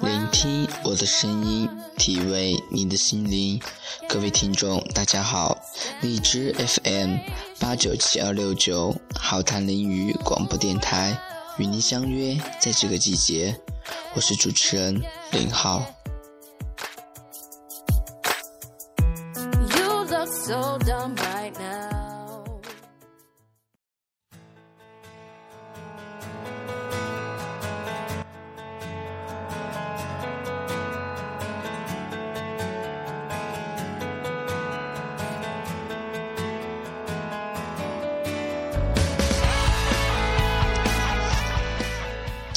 [0.00, 3.60] 聆听我的声音，体味你的心灵。
[4.08, 5.58] 各位听众，大家好，
[6.00, 7.16] 荔枝 FM
[7.58, 11.18] 八九七二六九，浩谈林语广播电台，
[11.58, 13.60] 与您相约在这个季节。
[14.14, 15.84] 我是主持人林浩。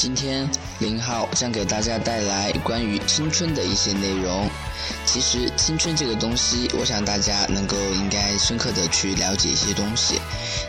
[0.06, 4.48] 今天林浩将给大家带来关于青春的一些内容。
[5.04, 10.22] 其实青春这个东西，我想大家能够应该深刻的去了解一些东西。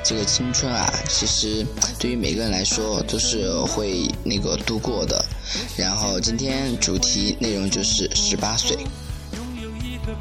[0.03, 1.67] 这个青春啊，其实
[1.99, 5.23] 对于每个人来说都是会那个度过的。
[5.77, 8.75] 然后今天主题内容就是十八岁。
[9.35, 10.17] 拥有一个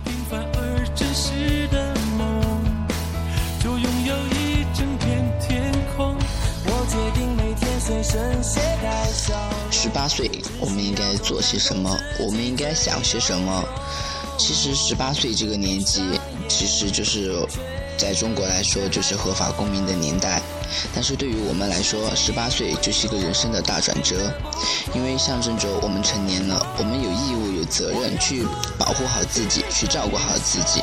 [9.69, 11.95] 十八岁，我们应该做些什么？
[12.19, 13.63] 我们应该想些什么？
[14.39, 16.01] 其实十八岁这个年纪，
[16.49, 17.45] 其实就是
[17.95, 20.41] 在中国来说就是合法公民的年代。
[20.95, 24.33] 但是对于我们来说，十八岁就是一个人生的大转折，
[24.95, 28.47] 因为象征着我们成年了，我们有义务、有责任去
[28.79, 30.81] 保护好自己，去照顾好自己。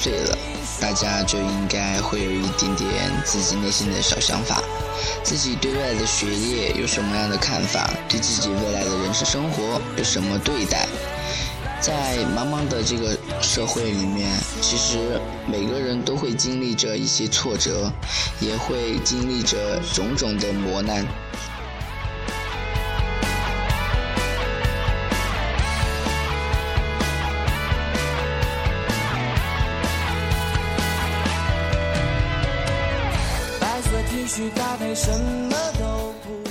[0.00, 0.38] 岁了，
[0.80, 2.88] 大家就应该会有一点点
[3.24, 4.62] 自己内心的小想法，
[5.24, 10.86] 自己对未来的学业有什么样的看法，对自己未来的人生生活有什么对待？
[11.80, 14.28] 在茫茫的这个社会里面，
[14.60, 17.92] 其实每个人都会经历着一些挫折，
[18.40, 21.04] 也会经历着种种的磨难。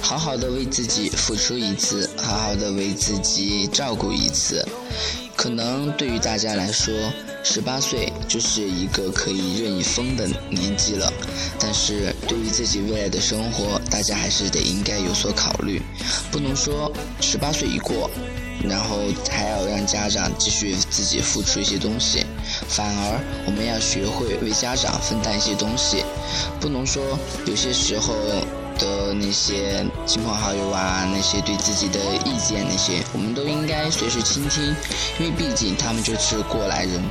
[0.01, 4.67] 好好的为自己付出一次，好好的为自己照顾一次。
[5.35, 6.91] 可能对于大家来说，
[7.43, 11.13] 十八岁就是一个可以任意疯的年纪了。
[11.59, 15.79] 但是对于自己未来的生活，大家还是得应该有所考虑，
[16.31, 18.09] 不能说十八岁一过。
[18.67, 18.97] 然后
[19.29, 22.25] 还要让家长继续自己付出一些东西，
[22.67, 26.03] 反而我们要学会为家长分担一些东西，
[26.59, 27.01] 不能说
[27.45, 28.13] 有些时候
[28.77, 34.75] 的那些亲朋好友啊，那些对自己的意见那些，我们都应该随时倾听，
[35.19, 37.01] 因为毕竟他们就是过来人。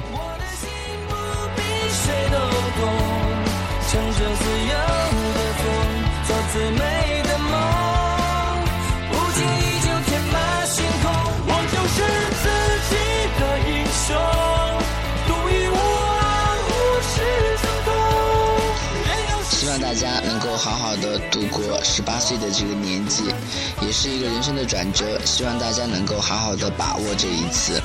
[19.97, 23.25] 家能够好好的度过十八岁的这个年纪，
[23.81, 25.19] 也是一个人生的转折。
[25.25, 27.81] 希望大家能够好好的把握这一次。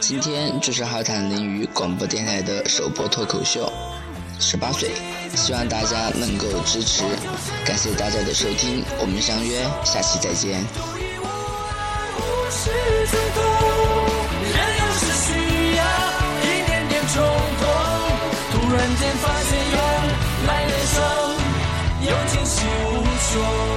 [0.00, 3.72] 今天就是浩谈林语广播电台的首播脱口秀，
[4.38, 4.90] 十八岁，
[5.34, 7.02] 希望大家能够支持，
[7.64, 10.64] 感谢大家的收听，我们相约下期再见。
[18.98, 19.78] 间发现，有
[20.46, 20.96] 来人生
[22.02, 23.69] 有惊喜无穷。